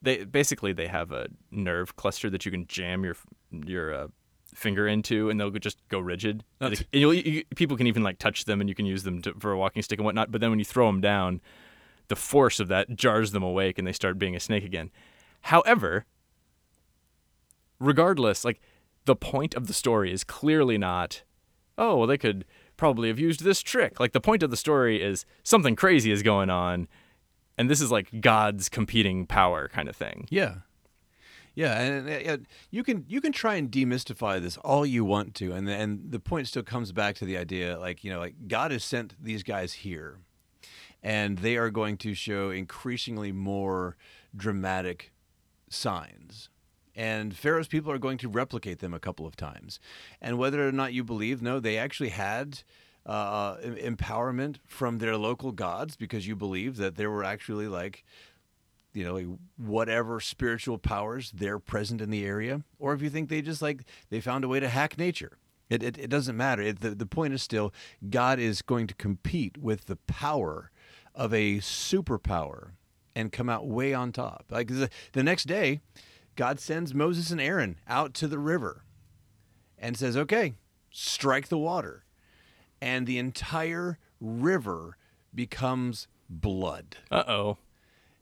They 0.01 0.23
basically 0.23 0.73
they 0.73 0.87
have 0.87 1.11
a 1.11 1.27
nerve 1.51 1.95
cluster 1.95 2.29
that 2.29 2.45
you 2.45 2.51
can 2.51 2.65
jam 2.67 3.03
your 3.03 3.15
your 3.51 3.93
uh, 3.93 4.07
finger 4.53 4.87
into, 4.87 5.29
and 5.29 5.39
they'll 5.39 5.51
just 5.51 5.77
go 5.89 5.99
rigid. 5.99 6.43
Like, 6.59 6.79
and 6.93 7.01
you'll, 7.01 7.13
you, 7.13 7.43
people 7.55 7.77
can 7.77 7.87
even 7.87 8.03
like 8.03 8.17
touch 8.17 8.45
them, 8.45 8.61
and 8.61 8.69
you 8.69 8.75
can 8.75 8.85
use 8.85 9.03
them 9.03 9.21
to, 9.23 9.33
for 9.39 9.51
a 9.51 9.57
walking 9.57 9.81
stick 9.81 9.99
and 9.99 10.05
whatnot. 10.05 10.31
But 10.31 10.41
then 10.41 10.49
when 10.49 10.59
you 10.59 10.65
throw 10.65 10.87
them 10.87 11.01
down, 11.01 11.41
the 12.07 12.15
force 12.15 12.59
of 12.59 12.67
that 12.69 12.95
jars 12.95 13.31
them 13.31 13.43
awake, 13.43 13.77
and 13.77 13.87
they 13.87 13.93
start 13.93 14.17
being 14.17 14.35
a 14.35 14.39
snake 14.39 14.63
again. 14.63 14.91
However, 15.41 16.05
regardless, 17.79 18.45
like 18.45 18.61
the 19.05 19.15
point 19.15 19.55
of 19.55 19.67
the 19.67 19.73
story 19.73 20.11
is 20.11 20.23
clearly 20.23 20.77
not, 20.77 21.23
oh, 21.77 21.97
well, 21.97 22.07
they 22.07 22.17
could 22.17 22.45
probably 22.77 23.07
have 23.09 23.19
used 23.19 23.43
this 23.43 23.61
trick. 23.61 23.99
Like 23.99 24.11
the 24.11 24.21
point 24.21 24.43
of 24.43 24.51
the 24.51 24.57
story 24.57 25.01
is 25.01 25.25
something 25.43 25.75
crazy 25.75 26.11
is 26.11 26.23
going 26.23 26.49
on, 26.49 26.87
and 27.57 27.69
this 27.69 27.81
is 27.81 27.91
like 27.91 28.21
God's 28.21 28.69
competing 28.69 29.25
power 29.25 29.67
kind 29.67 29.87
of 29.87 29.95
thing. 29.95 30.27
Yeah. 30.29 30.55
Yeah, 31.53 31.81
and, 31.81 32.09
and, 32.09 32.47
you 32.69 32.81
can 32.81 33.03
you 33.09 33.19
can 33.19 33.33
try 33.33 33.55
and 33.55 33.69
demystify 33.69 34.41
this 34.41 34.55
all 34.57 34.85
you 34.85 35.03
want 35.03 35.35
to, 35.35 35.51
and 35.51 35.69
and 35.69 36.09
the 36.09 36.19
point 36.19 36.47
still 36.47 36.63
comes 36.63 36.93
back 36.93 37.15
to 37.17 37.25
the 37.25 37.37
idea, 37.37 37.77
like 37.77 38.05
you 38.05 38.11
know, 38.11 38.19
like 38.19 38.47
God 38.47 38.71
has 38.71 38.85
sent 38.85 39.21
these 39.21 39.43
guys 39.43 39.73
here, 39.73 40.19
and 41.03 41.39
they 41.39 41.57
are 41.57 41.69
going 41.69 41.97
to 41.97 42.13
show 42.13 42.51
increasingly 42.51 43.33
more 43.33 43.97
dramatic 44.33 45.11
signs. 45.69 46.49
And 47.01 47.35
Pharaoh's 47.35 47.67
people 47.67 47.91
are 47.91 47.97
going 47.97 48.19
to 48.19 48.29
replicate 48.29 48.77
them 48.77 48.93
a 48.93 48.99
couple 48.99 49.25
of 49.25 49.35
times. 49.35 49.79
And 50.21 50.37
whether 50.37 50.67
or 50.67 50.71
not 50.71 50.93
you 50.93 51.03
believe, 51.03 51.41
no, 51.41 51.59
they 51.59 51.75
actually 51.75 52.09
had 52.09 52.61
uh, 53.07 53.55
empowerment 53.55 54.57
from 54.67 54.99
their 54.99 55.17
local 55.17 55.51
gods 55.51 55.95
because 55.95 56.27
you 56.27 56.35
believe 56.35 56.77
that 56.77 56.97
there 56.97 57.09
were 57.09 57.23
actually 57.23 57.67
like, 57.67 58.05
you 58.93 59.03
know, 59.03 59.39
whatever 59.57 60.19
spiritual 60.19 60.77
powers 60.77 61.31
they're 61.31 61.57
present 61.57 62.01
in 62.01 62.11
the 62.11 62.23
area, 62.23 62.61
or 62.77 62.93
if 62.93 63.01
you 63.01 63.09
think 63.09 63.29
they 63.29 63.41
just 63.41 63.63
like 63.63 63.81
they 64.11 64.21
found 64.21 64.43
a 64.43 64.47
way 64.47 64.59
to 64.59 64.69
hack 64.69 64.95
nature. 64.99 65.39
It, 65.71 65.81
it, 65.81 65.97
it 65.97 66.09
doesn't 66.11 66.37
matter. 66.37 66.61
It, 66.61 66.81
the, 66.81 66.91
the 66.91 67.07
point 67.07 67.33
is 67.33 67.41
still 67.41 67.73
God 68.11 68.37
is 68.37 68.61
going 68.61 68.85
to 68.85 68.93
compete 68.93 69.57
with 69.57 69.85
the 69.85 69.95
power 69.95 70.69
of 71.15 71.33
a 71.33 71.57
superpower 71.57 72.73
and 73.15 73.31
come 73.31 73.49
out 73.49 73.65
way 73.65 73.91
on 73.91 74.11
top. 74.11 74.45
Like 74.51 74.67
the, 74.67 74.91
the 75.13 75.23
next 75.23 75.45
day, 75.45 75.81
God 76.35 76.59
sends 76.59 76.93
Moses 76.93 77.31
and 77.31 77.41
Aaron 77.41 77.77
out 77.87 78.13
to 78.15 78.27
the 78.27 78.39
river 78.39 78.83
and 79.77 79.97
says, 79.97 80.15
okay, 80.15 80.55
strike 80.89 81.47
the 81.49 81.57
water. 81.57 82.05
And 82.81 83.05
the 83.05 83.17
entire 83.17 83.99
river 84.19 84.97
becomes 85.33 86.07
blood. 86.29 86.97
Uh 87.09 87.23
oh. 87.27 87.57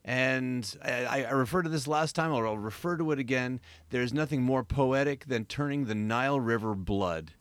And 0.03 0.75
I, 0.83 1.25
I 1.25 1.31
referred 1.31 1.63
to 1.63 1.69
this 1.69 1.87
last 1.87 2.15
time, 2.15 2.31
or 2.31 2.47
I'll 2.47 2.57
refer 2.57 2.97
to 2.97 3.11
it 3.11 3.19
again. 3.19 3.59
There's 3.89 4.13
nothing 4.13 4.41
more 4.41 4.63
poetic 4.63 5.25
than 5.25 5.45
turning 5.45 5.85
the 5.85 5.95
Nile 5.95 6.39
River 6.39 6.73
blood 6.73 7.33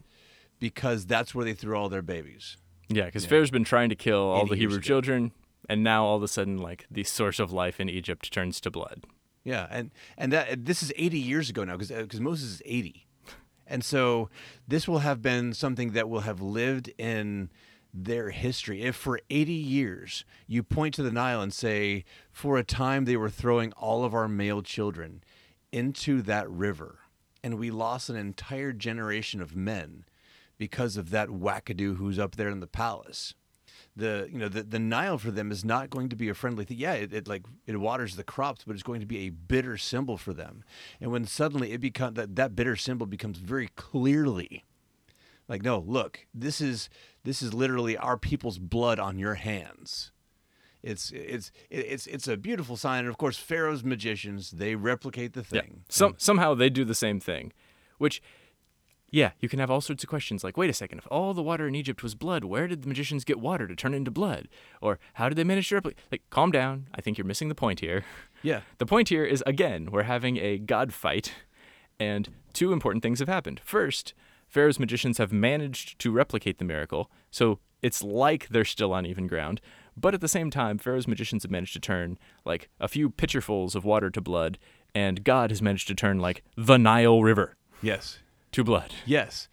because 0.58 1.06
that's 1.06 1.34
where 1.34 1.44
they 1.44 1.54
threw 1.54 1.76
all 1.76 1.88
their 1.88 2.02
babies. 2.02 2.56
Yeah, 2.88 3.06
because 3.06 3.26
Pharaoh's 3.26 3.50
been 3.50 3.64
trying 3.64 3.90
to 3.90 3.94
kill 3.94 4.20
all 4.20 4.46
the 4.46 4.56
Hebrew 4.56 4.78
ago. 4.78 4.82
children, 4.82 5.32
and 5.68 5.84
now 5.84 6.04
all 6.04 6.16
of 6.16 6.22
a 6.22 6.28
sudden, 6.28 6.58
like 6.58 6.86
the 6.90 7.04
source 7.04 7.38
of 7.38 7.52
life 7.52 7.80
in 7.80 7.88
Egypt 7.88 8.32
turns 8.32 8.60
to 8.62 8.70
blood. 8.70 9.04
Yeah, 9.48 9.66
and 9.70 9.90
and 10.18 10.30
that 10.34 10.66
this 10.66 10.82
is 10.82 10.92
80 10.94 11.18
years 11.18 11.48
ago 11.48 11.64
now 11.64 11.78
because 11.78 11.88
because 11.88 12.20
uh, 12.20 12.22
Moses 12.22 12.50
is 12.50 12.62
80, 12.66 13.06
and 13.66 13.82
so 13.82 14.28
this 14.66 14.86
will 14.86 14.98
have 14.98 15.22
been 15.22 15.54
something 15.54 15.92
that 15.92 16.10
will 16.10 16.20
have 16.20 16.42
lived 16.42 16.92
in 16.98 17.48
their 17.94 18.28
history. 18.28 18.82
If 18.82 18.94
for 18.94 19.22
80 19.30 19.54
years 19.54 20.26
you 20.46 20.62
point 20.62 20.92
to 20.96 21.02
the 21.02 21.10
Nile 21.10 21.40
and 21.40 21.50
say, 21.50 22.04
for 22.30 22.58
a 22.58 22.62
time 22.62 23.06
they 23.06 23.16
were 23.16 23.30
throwing 23.30 23.72
all 23.72 24.04
of 24.04 24.12
our 24.12 24.28
male 24.28 24.60
children 24.60 25.24
into 25.72 26.20
that 26.20 26.50
river, 26.50 26.98
and 27.42 27.58
we 27.58 27.70
lost 27.70 28.10
an 28.10 28.16
entire 28.16 28.74
generation 28.74 29.40
of 29.40 29.56
men 29.56 30.04
because 30.58 30.98
of 30.98 31.08
that 31.08 31.30
wackadoo 31.30 31.96
who's 31.96 32.18
up 32.18 32.36
there 32.36 32.50
in 32.50 32.60
the 32.60 32.66
palace 32.66 33.32
the 33.98 34.28
you 34.32 34.38
know 34.38 34.48
the, 34.48 34.62
the 34.62 34.78
Nile 34.78 35.18
for 35.18 35.30
them 35.30 35.50
is 35.50 35.64
not 35.64 35.90
going 35.90 36.08
to 36.08 36.16
be 36.16 36.28
a 36.28 36.34
friendly 36.34 36.64
thing. 36.64 36.78
Yeah, 36.78 36.94
it, 36.94 37.12
it 37.12 37.28
like 37.28 37.44
it 37.66 37.76
waters 37.78 38.16
the 38.16 38.24
crops, 38.24 38.64
but 38.64 38.74
it's 38.74 38.82
going 38.82 39.00
to 39.00 39.06
be 39.06 39.18
a 39.26 39.30
bitter 39.30 39.76
symbol 39.76 40.16
for 40.16 40.32
them. 40.32 40.64
And 41.00 41.10
when 41.12 41.26
suddenly 41.26 41.72
it 41.72 41.80
becomes 41.80 42.16
that 42.16 42.36
that 42.36 42.56
bitter 42.56 42.76
symbol 42.76 43.06
becomes 43.06 43.38
very 43.38 43.68
clearly 43.76 44.64
like, 45.48 45.62
no, 45.62 45.78
look, 45.86 46.26
this 46.34 46.60
is 46.60 46.88
this 47.24 47.42
is 47.42 47.54
literally 47.54 47.96
our 47.96 48.16
people's 48.18 48.58
blood 48.58 48.98
on 48.98 49.18
your 49.18 49.34
hands. 49.34 50.12
It's 50.82 51.10
it's 51.10 51.50
it's 51.70 52.06
it's 52.06 52.28
a 52.28 52.36
beautiful 52.36 52.76
sign, 52.76 53.00
and 53.00 53.08
of 53.08 53.18
course, 53.18 53.36
Pharaoh's 53.36 53.82
magicians 53.82 54.52
they 54.52 54.74
replicate 54.76 55.32
the 55.32 55.40
Yeah. 55.40 55.62
thing. 55.62 55.84
Some 55.88 56.14
somehow 56.18 56.54
they 56.54 56.70
do 56.70 56.84
the 56.84 56.94
same 56.94 57.18
thing, 57.18 57.52
which, 57.98 58.22
yeah, 59.10 59.30
you 59.40 59.48
can 59.48 59.58
have 59.58 59.70
all 59.70 59.80
sorts 59.80 60.02
of 60.02 60.08
questions 60.08 60.44
like, 60.44 60.56
wait 60.56 60.70
a 60.70 60.74
second, 60.74 60.98
if 60.98 61.06
all 61.10 61.32
the 61.34 61.42
water 61.42 61.66
in 61.66 61.74
Egypt 61.74 62.02
was 62.02 62.14
blood, 62.14 62.44
where 62.44 62.66
did 62.68 62.82
the 62.82 62.88
magicians 62.88 63.24
get 63.24 63.40
water 63.40 63.66
to 63.66 63.74
turn 63.74 63.94
into 63.94 64.10
blood? 64.10 64.48
Or 64.80 64.98
how 65.14 65.28
did 65.28 65.36
they 65.36 65.44
manage 65.44 65.68
to 65.70 65.76
replicate? 65.76 65.98
Like, 66.12 66.22
calm 66.30 66.50
down. 66.50 66.86
I 66.94 67.00
think 67.00 67.16
you're 67.16 67.26
missing 67.26 67.48
the 67.48 67.54
point 67.54 67.80
here. 67.80 68.04
Yeah, 68.40 68.60
The 68.78 68.86
point 68.86 69.08
here 69.08 69.24
is 69.24 69.42
again, 69.46 69.90
we're 69.90 70.04
having 70.04 70.36
a 70.36 70.58
god 70.58 70.92
fight, 70.92 71.34
and 71.98 72.28
two 72.52 72.72
important 72.72 73.02
things 73.02 73.18
have 73.18 73.26
happened. 73.26 73.60
First, 73.64 74.14
Pharaoh's 74.46 74.78
magicians 74.78 75.18
have 75.18 75.32
managed 75.32 75.98
to 75.98 76.12
replicate 76.12 76.58
the 76.58 76.64
miracle, 76.64 77.10
so 77.32 77.58
it's 77.82 78.00
like 78.00 78.46
they're 78.48 78.64
still 78.64 78.92
on 78.92 79.06
even 79.06 79.26
ground. 79.26 79.60
But 79.96 80.14
at 80.14 80.20
the 80.20 80.28
same 80.28 80.52
time, 80.52 80.78
Pharaoh's 80.78 81.08
magicians 81.08 81.42
have 81.42 81.50
managed 81.50 81.72
to 81.72 81.80
turn 81.80 82.16
like 82.44 82.68
a 82.78 82.86
few 82.86 83.10
pitcherfuls 83.10 83.74
of 83.74 83.84
water 83.84 84.08
to 84.08 84.20
blood, 84.20 84.56
and 84.94 85.24
God 85.24 85.50
has 85.50 85.60
managed 85.60 85.88
to 85.88 85.96
turn 85.96 86.20
like 86.20 86.44
the 86.56 86.78
Nile 86.78 87.24
River 87.24 87.56
yes, 87.82 88.20
to 88.52 88.64
blood. 88.64 88.92
Yes, 89.06 89.48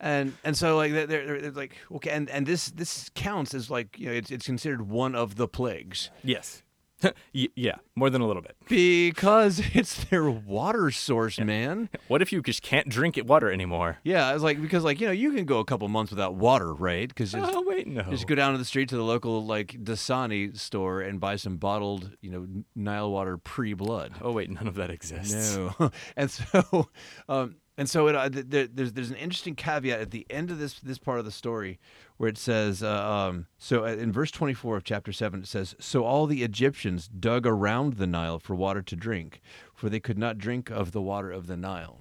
and 0.00 0.34
and 0.44 0.56
so 0.56 0.76
like 0.76 0.92
they're, 0.92 1.06
they're, 1.06 1.50
like 1.52 1.76
okay, 1.96 2.10
and 2.10 2.28
and 2.30 2.46
this 2.46 2.70
this 2.70 3.10
counts 3.14 3.54
as 3.54 3.70
like 3.70 3.98
you 3.98 4.06
know 4.06 4.12
it's 4.12 4.30
it's 4.30 4.46
considered 4.46 4.88
one 4.88 5.14
of 5.14 5.36
the 5.36 5.48
plagues 5.48 6.10
Yes. 6.22 6.62
Y- 7.32 7.46
yeah, 7.54 7.76
more 7.94 8.10
than 8.10 8.20
a 8.22 8.26
little 8.26 8.42
bit. 8.42 8.56
because 8.68 9.60
it's 9.72 10.02
their 10.06 10.28
water 10.28 10.90
source, 10.90 11.38
man. 11.38 11.88
What 12.08 12.22
if 12.22 12.32
you 12.32 12.42
just 12.42 12.60
can't 12.62 12.88
drink 12.88 13.16
it 13.16 13.24
water 13.26 13.52
anymore? 13.52 13.98
Yeah, 14.02 14.26
I 14.26 14.34
was 14.34 14.42
like 14.42 14.60
because 14.60 14.82
like 14.82 15.00
you 15.00 15.06
know 15.06 15.12
you 15.12 15.30
can 15.32 15.44
go 15.44 15.58
a 15.60 15.64
couple 15.64 15.86
months 15.88 16.10
without 16.10 16.34
water, 16.34 16.72
right? 16.74 17.06
Because 17.08 17.34
Oh 17.36 17.62
wait, 17.66 17.86
no. 17.86 18.02
just 18.02 18.26
go 18.26 18.34
down 18.34 18.50
to 18.52 18.58
the 18.58 18.64
street 18.64 18.88
to 18.88 18.96
the 18.96 19.04
local 19.04 19.44
like 19.46 19.76
Dasani 19.84 20.58
store 20.58 21.00
and 21.02 21.20
buy 21.20 21.36
some 21.36 21.56
bottled 21.58 22.16
you 22.20 22.30
know 22.32 22.46
Nile 22.74 23.10
water 23.12 23.36
pre 23.38 23.74
blood. 23.74 24.14
Oh 24.20 24.32
wait, 24.32 24.50
none 24.50 24.66
of 24.66 24.74
that 24.76 24.90
exists. 24.90 25.54
No, 25.56 25.90
and 26.16 26.30
so, 26.30 26.88
um, 27.28 27.56
and 27.78 27.88
so 27.88 28.08
it, 28.08 28.16
uh, 28.16 28.28
th- 28.28 28.46
there, 28.48 28.66
there's 28.66 28.92
there's 28.92 29.10
an 29.10 29.16
interesting 29.16 29.54
caveat 29.54 30.00
at 30.00 30.10
the 30.10 30.26
end 30.28 30.50
of 30.50 30.58
this 30.58 30.80
this 30.80 30.98
part 30.98 31.20
of 31.20 31.24
the 31.24 31.30
story 31.30 31.78
where 32.16 32.28
it 32.28 32.36
says, 32.36 32.82
uh, 32.82 33.10
um, 33.10 33.46
so 33.56 33.84
uh, 33.84 33.90
in 33.90 34.10
verse 34.10 34.32
24 34.32 34.76
of 34.76 34.84
chapter 34.84 35.12
seven 35.12 35.40
it 35.40 35.46
says, 35.46 35.76
so 35.78 36.04
all 36.04 36.26
the 36.26 36.42
Egyptians 36.42 37.06
dug 37.06 37.46
around 37.46 37.94
the 37.94 38.08
Nile 38.08 38.40
for 38.40 38.56
water 38.56 38.82
to 38.82 38.96
drink, 38.96 39.40
for 39.72 39.88
they 39.88 40.00
could 40.00 40.18
not 40.18 40.36
drink 40.36 40.68
of 40.70 40.90
the 40.90 41.00
water 41.00 41.30
of 41.30 41.46
the 41.46 41.56
Nile. 41.56 42.00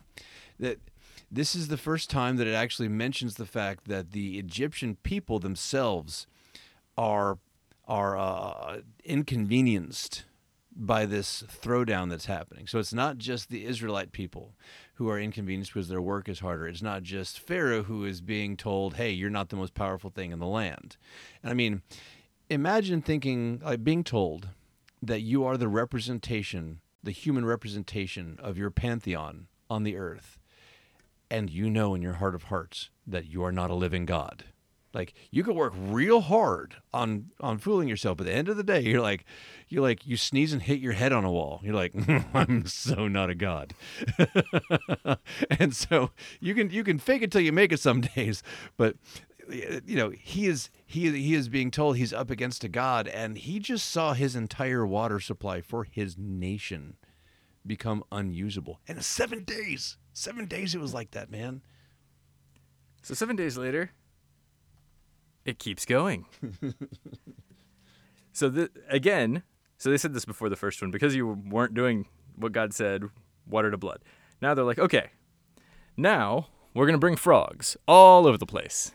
That 0.59 0.79
this 1.31 1.53
is 1.53 1.67
the 1.67 1.77
first 1.77 2.09
time 2.09 2.37
that 2.37 2.47
it 2.47 2.55
actually 2.55 2.89
mentions 2.89 3.35
the 3.35 3.45
fact 3.45 3.87
that 3.87 4.13
the 4.13 4.39
Egyptian 4.39 4.97
people 5.03 5.37
themselves 5.37 6.25
are 6.97 7.37
are 7.87 8.17
uh, 8.17 8.79
inconvenienced 9.05 10.25
by 10.79 11.05
this 11.05 11.43
throwdown 11.43 12.09
that's 12.09 12.27
happening. 12.27 12.67
So 12.67 12.77
it's 12.77 12.93
not 12.93 13.17
just 13.17 13.49
the 13.49 13.65
Israelite 13.65 14.11
people 14.11 14.53
who 14.95 15.09
are 15.09 15.19
inconvenienced 15.19 15.73
because 15.73 15.87
their 15.87 16.01
work 16.01 16.29
is 16.29 16.39
harder. 16.39 16.67
It's 16.67 16.81
not 16.81 17.03
just 17.03 17.39
Pharaoh 17.39 17.83
who 17.83 18.05
is 18.05 18.21
being 18.21 18.55
told, 18.55 18.95
"Hey, 18.95 19.11
you're 19.11 19.29
not 19.29 19.49
the 19.49 19.55
most 19.55 19.73
powerful 19.73 20.11
thing 20.11 20.31
in 20.31 20.39
the 20.39 20.45
land." 20.45 20.97
And 21.41 21.51
I 21.51 21.55
mean, 21.55 21.81
imagine 22.49 23.01
thinking 23.01 23.59
like 23.63 23.83
being 23.83 24.03
told 24.03 24.49
that 25.01 25.21
you 25.21 25.43
are 25.43 25.57
the 25.57 25.67
representation, 25.67 26.81
the 27.03 27.11
human 27.11 27.45
representation 27.45 28.37
of 28.39 28.57
your 28.57 28.71
pantheon 28.71 29.47
on 29.69 29.83
the 29.83 29.97
earth, 29.97 30.39
and 31.29 31.49
you 31.49 31.69
know 31.69 31.95
in 31.95 32.01
your 32.01 32.13
heart 32.13 32.35
of 32.35 32.43
hearts 32.43 32.89
that 33.05 33.25
you 33.27 33.43
are 33.43 33.51
not 33.51 33.71
a 33.71 33.75
living 33.75 34.05
God. 34.05 34.45
Like 34.97 35.13
you 35.29 35.43
could 35.43 35.55
work 35.55 35.73
real 35.77 36.21
hard 36.21 36.77
on 36.91 37.29
on 37.39 37.59
fooling 37.59 37.87
yourself, 37.87 38.17
but 38.17 38.25
at 38.25 38.31
the 38.31 38.35
end 38.35 38.49
of 38.49 38.57
the 38.57 38.63
day, 38.63 38.81
you're 38.81 38.99
like, 38.99 39.25
you're 39.67 39.83
like 39.83 40.07
you 40.07 40.17
sneeze 40.17 40.53
and 40.53 40.61
hit 40.63 40.79
your 40.79 40.93
head 40.93 41.13
on 41.13 41.23
a 41.23 41.31
wall. 41.31 41.61
You're 41.63 41.75
like, 41.75 41.93
I'm 42.33 42.65
so 42.65 43.07
not 43.07 43.29
a 43.29 43.35
god. 43.35 43.75
and 45.51 45.75
so 45.75 46.09
you 46.39 46.55
can 46.55 46.71
you 46.71 46.83
can 46.83 46.97
fake 46.97 47.21
it 47.21 47.31
till 47.31 47.41
you 47.41 47.51
make 47.51 47.71
it 47.71 47.79
some 47.79 48.01
days, 48.15 48.41
but 48.75 48.95
you 49.51 49.95
know 49.95 50.09
he 50.09 50.47
is 50.47 50.71
he 50.87 51.11
he 51.11 51.35
is 51.35 51.47
being 51.47 51.69
told 51.69 51.95
he's 51.95 52.11
up 52.11 52.31
against 52.31 52.63
a 52.63 52.67
god, 52.67 53.07
and 53.07 53.37
he 53.37 53.59
just 53.59 53.87
saw 53.91 54.13
his 54.13 54.35
entire 54.35 54.83
water 54.83 55.19
supply 55.19 55.61
for 55.61 55.83
his 55.83 56.17
nation 56.17 56.95
become 57.67 58.03
unusable. 58.11 58.79
And 58.87 59.05
seven 59.05 59.43
days, 59.43 59.97
seven 60.11 60.47
days 60.47 60.73
it 60.73 60.81
was 60.81 60.95
like 60.95 61.11
that, 61.11 61.29
man. 61.29 61.61
So 63.03 63.13
seven 63.13 63.35
days 63.35 63.59
later, 63.59 63.91
it 65.47 65.57
keeps 65.57 65.85
going. 65.85 66.25
so 68.33 68.67
again, 68.89 69.41
so 69.77 69.89
they 69.89 69.97
said 69.97 70.13
this 70.13 70.25
before 70.25 70.49
the 70.49 70.55
first 70.55 70.81
one 70.81 70.91
because 70.91 71.15
you 71.15 71.27
weren't 71.27 71.73
doing 71.73 72.05
what 72.35 72.51
God 72.51 72.73
said, 72.73 73.03
water 73.47 73.71
to 73.71 73.77
blood. 73.77 74.03
Now 74.41 74.53
they're 74.53 74.65
like, 74.65 74.77
okay, 74.77 75.11
now 75.95 76.49
we're 76.73 76.85
gonna 76.85 76.99
bring 76.99 77.15
frogs 77.15 77.77
all 77.87 78.27
over 78.27 78.37
the 78.37 78.45
place. 78.45 78.91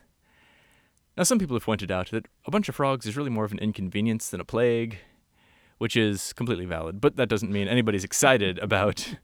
Now 1.16 1.24
some 1.24 1.38
people 1.38 1.56
have 1.56 1.64
pointed 1.64 1.90
out 1.90 2.10
that 2.10 2.28
a 2.46 2.50
bunch 2.50 2.68
of 2.68 2.76
frogs 2.76 3.06
is 3.06 3.16
really 3.16 3.30
more 3.30 3.44
of 3.44 3.52
an 3.52 3.58
inconvenience 3.58 4.28
than 4.28 4.40
a 4.40 4.44
plague, 4.44 4.98
which 5.82 5.96
is 5.96 6.32
completely 6.34 6.64
valid. 6.64 7.00
But 7.00 7.16
that 7.16 7.28
doesn't 7.28 7.50
mean 7.50 7.66
anybody's 7.66 8.04
excited 8.04 8.56
about 8.60 9.16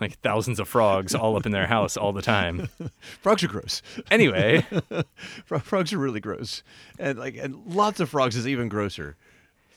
like 0.00 0.18
thousands 0.18 0.58
of 0.58 0.66
frogs 0.66 1.14
all 1.14 1.36
up 1.36 1.46
in 1.46 1.52
their 1.52 1.68
house 1.68 1.96
all 1.96 2.12
the 2.12 2.20
time. 2.20 2.68
Frogs 3.22 3.44
are 3.44 3.48
gross. 3.48 3.80
Anyway. 4.10 4.66
Frogs 5.46 5.92
are 5.92 5.98
really 5.98 6.18
gross, 6.18 6.64
and 6.98 7.16
like 7.16 7.36
and 7.36 7.64
lots 7.64 8.00
of 8.00 8.08
frogs 8.08 8.34
is 8.34 8.48
even 8.48 8.68
grosser. 8.68 9.16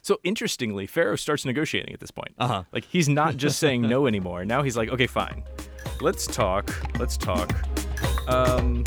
So 0.01 0.19
interestingly, 0.23 0.87
Pharaoh 0.87 1.17
starts 1.17 1.45
negotiating 1.45 1.93
at 1.93 1.99
this 1.99 2.09
point. 2.09 2.33
Uh-huh. 2.39 2.63
Like 2.71 2.85
he's 2.85 3.07
not 3.07 3.37
just 3.37 3.59
saying 3.59 3.83
no 3.83 4.07
anymore. 4.07 4.43
Now 4.43 4.63
he's 4.63 4.75
like, 4.75 4.89
okay, 4.89 5.05
fine. 5.05 5.43
Let's 6.01 6.25
talk. 6.25 6.73
Let's 6.97 7.15
talk. 7.15 7.53
Um, 8.27 8.83